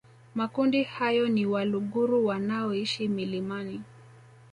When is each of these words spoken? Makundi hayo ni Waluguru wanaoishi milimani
Makundi 0.35 0.83
hayo 0.83 1.29
ni 1.29 1.45
Waluguru 1.45 2.25
wanaoishi 2.25 3.07
milimani 3.07 3.81